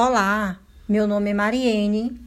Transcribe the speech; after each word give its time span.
Olá, 0.00 0.60
meu 0.88 1.08
nome 1.08 1.30
é 1.30 1.34
Mariene. 1.34 2.24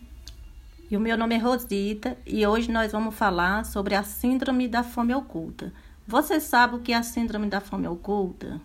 E 0.90 0.98
o 0.98 1.00
meu 1.00 1.18
nome 1.18 1.36
é 1.36 1.38
Rosita 1.38 2.18
e 2.26 2.46
hoje 2.46 2.70
nós 2.70 2.92
vamos 2.92 3.16
falar 3.16 3.64
sobre 3.64 3.96
a 3.96 4.04
Síndrome 4.04 4.68
da 4.68 4.84
Fome 4.84 5.16
Oculta. 5.16 5.72
Você 6.06 6.42
sabe 6.42 6.76
o 6.76 6.80
que 6.80 6.92
é 6.92 6.98
a 6.98 7.02
Síndrome 7.02 7.48
da 7.48 7.62
Fome 7.62 7.88
Oculta? 7.88 8.60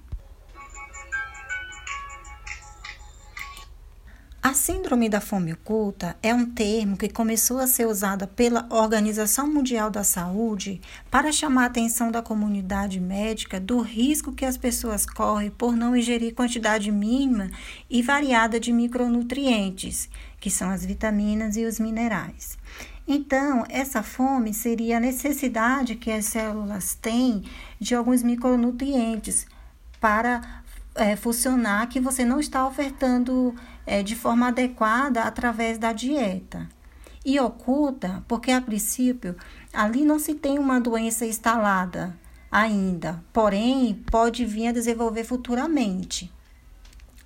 Síndrome 4.66 5.08
da 5.08 5.20
Fome 5.20 5.52
Oculta 5.52 6.16
é 6.20 6.34
um 6.34 6.44
termo 6.44 6.96
que 6.96 7.08
começou 7.08 7.60
a 7.60 7.68
ser 7.68 7.86
usado 7.86 8.26
pela 8.26 8.66
Organização 8.68 9.46
Mundial 9.46 9.92
da 9.92 10.02
Saúde 10.02 10.80
para 11.08 11.30
chamar 11.30 11.62
a 11.62 11.66
atenção 11.66 12.10
da 12.10 12.20
comunidade 12.20 12.98
médica 12.98 13.60
do 13.60 13.80
risco 13.80 14.32
que 14.32 14.44
as 14.44 14.56
pessoas 14.56 15.06
correm 15.06 15.50
por 15.50 15.76
não 15.76 15.94
ingerir 15.96 16.34
quantidade 16.34 16.90
mínima 16.90 17.48
e 17.88 18.02
variada 18.02 18.58
de 18.58 18.72
micronutrientes, 18.72 20.08
que 20.40 20.50
são 20.50 20.68
as 20.68 20.84
vitaminas 20.84 21.56
e 21.56 21.64
os 21.64 21.78
minerais. 21.78 22.58
Então, 23.06 23.64
essa 23.68 24.02
fome 24.02 24.52
seria 24.52 24.96
a 24.96 25.00
necessidade 25.00 25.94
que 25.94 26.10
as 26.10 26.24
células 26.24 26.96
têm 27.00 27.44
de 27.78 27.94
alguns 27.94 28.20
micronutrientes 28.20 29.46
para 30.00 30.64
é, 30.96 31.16
funcionar 31.16 31.88
que 31.88 32.00
você 32.00 32.24
não 32.24 32.40
está 32.40 32.66
ofertando 32.66 33.54
é, 33.86 34.02
de 34.02 34.16
forma 34.16 34.48
adequada 34.48 35.22
através 35.22 35.78
da 35.78 35.92
dieta. 35.92 36.68
E 37.24 37.40
oculta, 37.40 38.24
porque 38.28 38.50
a 38.50 38.60
princípio 38.60 39.36
ali 39.72 40.04
não 40.04 40.18
se 40.18 40.34
tem 40.34 40.58
uma 40.58 40.80
doença 40.80 41.26
instalada 41.26 42.16
ainda, 42.50 43.22
porém 43.32 43.94
pode 44.10 44.44
vir 44.44 44.68
a 44.68 44.72
desenvolver 44.72 45.24
futuramente. 45.24 46.32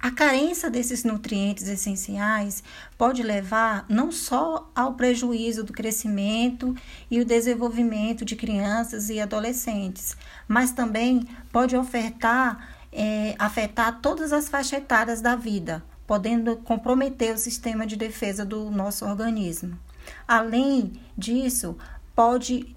A 0.02 0.10
carência 0.10 0.70
desses 0.70 1.04
nutrientes 1.04 1.68
essenciais 1.68 2.64
pode 2.96 3.22
levar 3.22 3.84
não 3.86 4.10
só 4.10 4.70
ao 4.74 4.94
prejuízo 4.94 5.62
do 5.62 5.74
crescimento 5.74 6.74
e 7.10 7.20
o 7.20 7.24
desenvolvimento 7.24 8.24
de 8.24 8.34
crianças 8.34 9.10
e 9.10 9.20
adolescentes, 9.20 10.16
mas 10.48 10.72
também 10.72 11.28
pode 11.52 11.76
ofertar, 11.76 12.79
é, 12.92 13.34
afetar 13.38 14.00
todas 14.00 14.32
as 14.32 14.48
faixas 14.48 14.80
etárias 14.80 15.20
da 15.20 15.36
vida, 15.36 15.82
podendo 16.06 16.56
comprometer 16.56 17.34
o 17.34 17.38
sistema 17.38 17.86
de 17.86 17.96
defesa 17.96 18.44
do 18.44 18.70
nosso 18.70 19.04
organismo. 19.04 19.78
Além 20.26 20.92
disso, 21.16 21.76
pode 22.14 22.74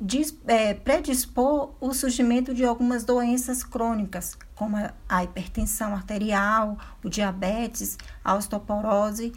é, 0.47 0.73
predispor 0.73 1.73
o 1.81 1.93
surgimento 1.93 2.53
de 2.53 2.63
algumas 2.63 3.03
doenças 3.03 3.63
crônicas, 3.63 4.37
como 4.55 4.77
a 5.09 5.23
hipertensão 5.23 5.93
arterial, 5.93 6.77
o 7.03 7.09
diabetes, 7.09 7.97
a 8.23 8.35
osteoporose 8.35 9.33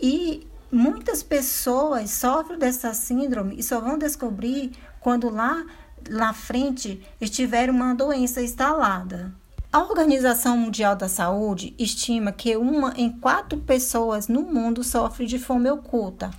e 0.00 0.46
muitas 0.72 1.22
pessoas 1.22 2.10
sofrem 2.10 2.58
dessa 2.58 2.94
síndrome 2.94 3.58
e 3.58 3.62
só 3.62 3.80
vão 3.80 3.98
descobrir 3.98 4.72
quando 5.00 5.28
lá 5.28 5.64
na 6.08 6.32
frente 6.32 7.06
estiver 7.20 7.68
uma 7.68 7.94
doença 7.94 8.40
instalada. 8.40 9.34
A 9.72 9.78
Organização 9.84 10.56
Mundial 10.56 10.96
da 10.96 11.08
Saúde 11.08 11.76
estima 11.78 12.32
que 12.32 12.56
uma 12.56 12.92
em 12.96 13.08
quatro 13.08 13.56
pessoas 13.60 14.26
no 14.26 14.42
mundo 14.42 14.82
sofre 14.82 15.26
de 15.26 15.38
fome 15.38 15.70
oculta. 15.70 16.32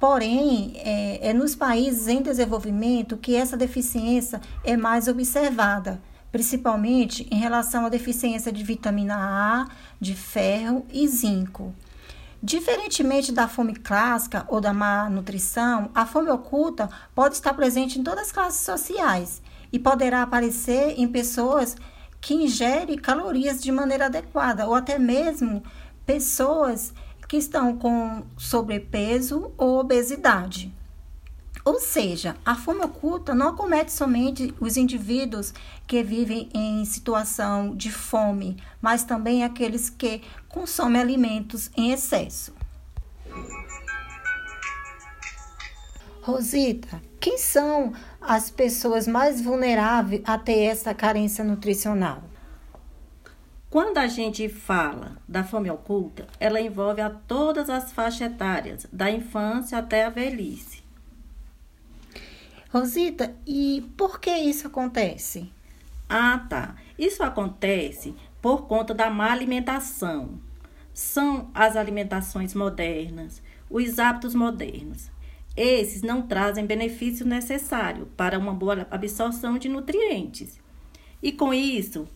Porém, 0.00 0.72
é, 0.78 1.28
é 1.28 1.32
nos 1.32 1.54
países 1.54 2.08
em 2.08 2.20
desenvolvimento 2.20 3.16
que 3.18 3.36
essa 3.36 3.56
deficiência 3.56 4.40
é 4.64 4.76
mais 4.76 5.06
observada, 5.06 6.02
principalmente 6.32 7.28
em 7.30 7.38
relação 7.38 7.86
à 7.86 7.88
deficiência 7.88 8.50
de 8.50 8.64
vitamina 8.64 9.14
A, 9.16 9.68
de 10.00 10.16
ferro 10.16 10.84
e 10.92 11.06
zinco. 11.06 11.72
Diferentemente 12.42 13.30
da 13.30 13.46
fome 13.46 13.76
clássica 13.76 14.44
ou 14.48 14.60
da 14.60 14.74
má 14.74 15.08
nutrição, 15.08 15.88
a 15.94 16.04
fome 16.04 16.30
oculta 16.30 16.90
pode 17.14 17.36
estar 17.36 17.54
presente 17.54 18.00
em 18.00 18.02
todas 18.02 18.26
as 18.26 18.32
classes 18.32 18.62
sociais 18.62 19.40
e 19.72 19.78
poderá 19.78 20.22
aparecer 20.22 20.94
em 20.98 21.06
pessoas 21.06 21.76
que 22.20 22.34
ingere 22.34 22.96
calorias 22.96 23.62
de 23.62 23.70
maneira 23.70 24.06
adequada, 24.06 24.66
ou 24.66 24.74
até 24.74 24.98
mesmo 24.98 25.62
pessoas 26.04 26.92
que 27.28 27.36
estão 27.36 27.76
com 27.76 28.22
sobrepeso 28.36 29.52
ou 29.56 29.80
obesidade. 29.80 30.72
Ou 31.64 31.80
seja, 31.80 32.36
a 32.44 32.54
fome 32.54 32.82
oculta 32.82 33.34
não 33.34 33.48
acomete 33.48 33.90
somente 33.90 34.54
os 34.60 34.76
indivíduos 34.76 35.52
que 35.84 36.00
vivem 36.00 36.48
em 36.54 36.84
situação 36.84 37.74
de 37.74 37.90
fome, 37.90 38.56
mas 38.80 39.02
também 39.02 39.42
aqueles 39.42 39.90
que 39.90 40.22
consomem 40.48 41.02
alimentos 41.02 41.68
em 41.76 41.90
excesso. 41.90 42.54
Rosita, 46.26 47.00
quem 47.20 47.38
são 47.38 47.92
as 48.20 48.50
pessoas 48.50 49.06
mais 49.06 49.40
vulneráveis 49.40 50.22
a 50.24 50.36
ter 50.36 50.58
essa 50.64 50.92
carência 50.92 51.44
nutricional? 51.44 52.24
Quando 53.70 53.98
a 53.98 54.08
gente 54.08 54.48
fala 54.48 55.18
da 55.28 55.44
fome 55.44 55.70
oculta, 55.70 56.26
ela 56.40 56.60
envolve 56.60 57.00
a 57.00 57.10
todas 57.10 57.70
as 57.70 57.92
faixas 57.92 58.32
etárias, 58.32 58.88
da 58.92 59.08
infância 59.08 59.78
até 59.78 60.04
a 60.04 60.10
velhice. 60.10 60.82
Rosita, 62.72 63.32
e 63.46 63.88
por 63.96 64.18
que 64.18 64.36
isso 64.36 64.66
acontece? 64.66 65.48
Ah, 66.08 66.44
tá. 66.50 66.74
Isso 66.98 67.22
acontece 67.22 68.16
por 68.42 68.66
conta 68.66 68.92
da 68.92 69.08
má 69.08 69.30
alimentação. 69.30 70.40
São 70.92 71.52
as 71.54 71.76
alimentações 71.76 72.52
modernas, 72.52 73.40
os 73.70 74.00
hábitos 74.00 74.34
modernos. 74.34 75.14
Esses 75.56 76.02
não 76.02 76.22
trazem 76.22 76.66
benefício 76.66 77.26
necessário 77.26 78.06
para 78.16 78.38
uma 78.38 78.52
boa 78.52 78.86
absorção 78.90 79.56
de 79.56 79.68
nutrientes. 79.68 80.60
E 81.22 81.32
com 81.32 81.54
isso, 81.54 82.06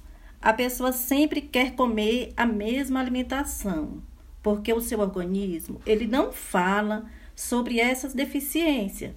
a 0.42 0.52
pessoa 0.52 0.92
sempre 0.92 1.40
quer 1.40 1.74
comer 1.74 2.32
a 2.36 2.44
mesma 2.44 3.00
alimentação, 3.00 4.02
porque 4.42 4.72
o 4.72 4.80
seu 4.80 5.00
organismo, 5.00 5.80
ele 5.86 6.06
não 6.06 6.32
fala 6.32 7.06
sobre 7.34 7.80
essas 7.80 8.12
deficiências. 8.12 9.12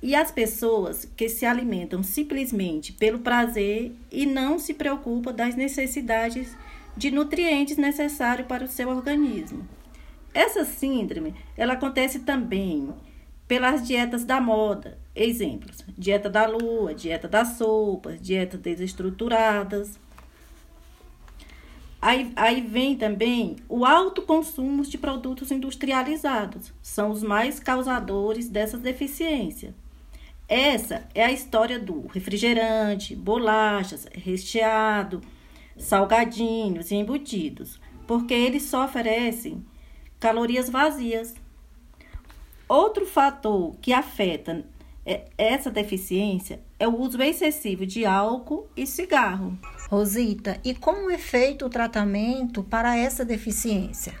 E 0.00 0.14
as 0.14 0.30
pessoas 0.30 1.08
que 1.16 1.28
se 1.28 1.46
alimentam 1.46 2.02
simplesmente 2.02 2.92
pelo 2.92 3.20
prazer 3.20 3.92
e 4.12 4.26
não 4.26 4.58
se 4.58 4.74
preocupam 4.74 5.32
das 5.32 5.56
necessidades 5.56 6.56
de 6.96 7.10
nutrientes 7.10 7.76
necessários 7.76 8.46
para 8.46 8.64
o 8.64 8.68
seu 8.68 8.88
organismo. 8.88 9.66
Essa 10.34 10.64
síndrome, 10.64 11.32
ela 11.56 11.74
acontece 11.74 12.18
também 12.18 12.92
pelas 13.46 13.86
dietas 13.86 14.24
da 14.24 14.40
moda. 14.40 14.98
Exemplos: 15.14 15.84
dieta 15.96 16.28
da 16.28 16.44
lua, 16.44 16.92
dieta 16.92 17.28
das 17.28 17.56
sopas, 17.56 18.20
dietas 18.20 18.58
desestruturadas. 18.60 19.96
Aí, 22.02 22.32
aí 22.36 22.60
vem 22.60 22.96
também 22.96 23.56
o 23.66 23.84
alto 23.86 24.20
consumo 24.22 24.82
de 24.82 24.98
produtos 24.98 25.50
industrializados. 25.50 26.74
São 26.82 27.10
os 27.10 27.22
mais 27.22 27.60
causadores 27.60 28.48
dessas 28.48 28.80
deficiências. 28.80 29.72
Essa 30.46 31.08
é 31.14 31.24
a 31.24 31.32
história 31.32 31.78
do 31.78 32.06
refrigerante, 32.08 33.16
bolachas, 33.16 34.06
recheado, 34.12 35.22
salgadinhos 35.78 36.90
e 36.90 36.96
embutidos, 36.96 37.80
porque 38.06 38.34
eles 38.34 38.64
só 38.64 38.84
oferecem 38.84 39.64
calorias 40.24 40.70
vazias. 40.70 41.34
Outro 42.66 43.04
fator 43.04 43.76
que 43.82 43.92
afeta 43.92 44.64
é, 45.04 45.26
essa 45.36 45.70
deficiência 45.70 46.60
é 46.78 46.88
o 46.88 46.98
uso 46.98 47.22
excessivo 47.22 47.84
de 47.84 48.06
álcool 48.06 48.66
e 48.74 48.86
cigarro. 48.86 49.58
Rosita, 49.90 50.58
e 50.64 50.74
como 50.74 51.10
é 51.10 51.18
feito 51.18 51.66
o 51.66 51.68
tratamento 51.68 52.62
para 52.62 52.96
essa 52.96 53.22
deficiência? 53.22 54.14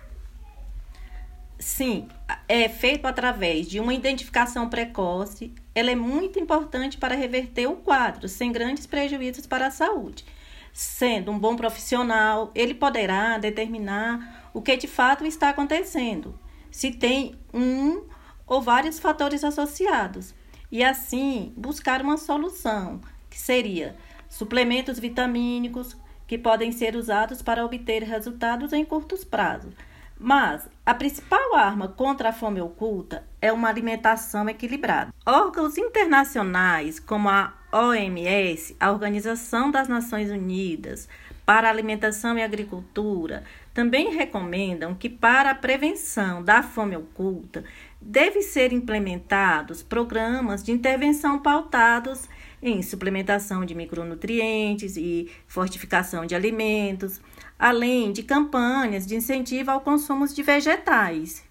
Sim, 1.58 2.06
é 2.46 2.68
feito 2.68 3.06
através 3.06 3.66
de 3.66 3.80
uma 3.80 3.94
identificação 3.94 4.68
precoce. 4.68 5.54
Ela 5.74 5.92
é 5.92 5.94
muito 5.94 6.38
importante 6.38 6.98
para 6.98 7.14
reverter 7.14 7.66
o 7.66 7.76
quadro, 7.76 8.28
sem 8.28 8.52
grandes 8.52 8.86
prejuízos 8.86 9.46
para 9.46 9.68
a 9.68 9.70
saúde. 9.70 10.22
Sendo 10.70 11.30
um 11.30 11.38
bom 11.38 11.56
profissional, 11.56 12.50
ele 12.54 12.74
poderá 12.74 13.38
determinar 13.38 14.43
o 14.54 14.62
que 14.62 14.76
de 14.76 14.86
fato 14.86 15.26
está 15.26 15.50
acontecendo, 15.50 16.38
se 16.70 16.92
tem 16.92 17.34
um 17.52 18.04
ou 18.46 18.62
vários 18.62 18.98
fatores 18.98 19.42
associados, 19.42 20.34
e 20.70 20.82
assim 20.82 21.52
buscar 21.56 22.00
uma 22.00 22.16
solução, 22.16 23.00
que 23.28 23.38
seria 23.38 23.96
suplementos 24.28 24.98
vitamínicos 24.98 25.96
que 26.26 26.38
podem 26.38 26.72
ser 26.72 26.96
usados 26.96 27.42
para 27.42 27.64
obter 27.64 28.02
resultados 28.02 28.72
em 28.72 28.84
curtos 28.84 29.24
prazos. 29.24 29.74
Mas 30.18 30.68
a 30.86 30.94
principal 30.94 31.54
arma 31.54 31.88
contra 31.88 32.28
a 32.28 32.32
fome 32.32 32.60
oculta 32.60 33.26
é 33.42 33.52
uma 33.52 33.68
alimentação 33.68 34.48
equilibrada. 34.48 35.12
Órgãos 35.26 35.76
internacionais, 35.76 37.00
como 37.00 37.28
a 37.28 37.52
OMS, 37.72 38.76
a 38.78 38.90
Organização 38.92 39.70
das 39.70 39.88
Nações 39.88 40.30
Unidas 40.30 41.08
para 41.44 41.68
a 41.68 41.70
Alimentação 41.70 42.38
e 42.38 42.42
Agricultura, 42.42 43.44
também 43.74 44.14
recomendam 44.14 44.94
que 44.94 45.08
para 45.08 45.50
a 45.50 45.54
prevenção 45.54 46.42
da 46.42 46.62
fome 46.62 46.96
oculta 46.96 47.64
devem 48.00 48.40
ser 48.40 48.72
implementados 48.72 49.82
programas 49.82 50.62
de 50.62 50.70
intervenção 50.70 51.40
pautados 51.40 52.28
em 52.62 52.80
suplementação 52.82 53.64
de 53.64 53.74
micronutrientes 53.74 54.96
e 54.96 55.28
fortificação 55.46 56.24
de 56.24 56.34
alimentos, 56.34 57.20
além 57.58 58.12
de 58.12 58.22
campanhas 58.22 59.06
de 59.06 59.16
incentivo 59.16 59.72
ao 59.72 59.80
consumo 59.80 60.26
de 60.26 60.42
vegetais. 60.42 61.42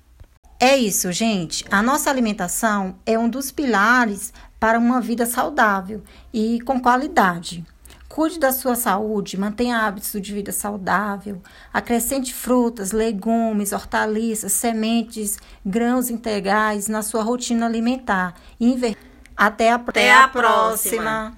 É 0.59 0.77
isso, 0.77 1.11
gente. 1.11 1.65
A 1.69 1.83
nossa 1.83 2.09
alimentação 2.09 2.95
é 3.05 3.19
um 3.19 3.29
dos 3.29 3.51
pilares 3.51 4.33
para 4.59 4.79
uma 4.79 5.01
vida 5.01 5.25
saudável 5.25 6.01
e 6.33 6.61
com 6.61 6.79
qualidade. 6.79 7.65
Cuide 8.13 8.37
da 8.37 8.51
sua 8.51 8.75
saúde, 8.75 9.39
mantenha 9.39 9.79
hábitos 9.79 10.11
de 10.11 10.33
vida 10.35 10.51
saudável, 10.51 11.41
acrescente 11.73 12.31
frutas, 12.31 12.91
legumes, 12.91 13.71
hortaliças, 13.73 14.53
sementes, 14.53 15.39
grãos 15.65 16.11
integrais 16.11 16.87
na 16.87 17.01
sua 17.01 17.23
rotina 17.23 17.65
alimentar. 17.65 18.35
Inver... 18.59 18.95
Até 19.35 19.71
a, 19.71 19.77
Até 19.77 20.13
a 20.13 20.27
próxima. 20.27 21.35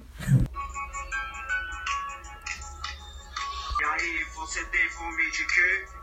E 3.79 3.85
aí, 3.85 4.25
você 4.35 4.59
de 4.65 5.45
quê? 5.45 5.94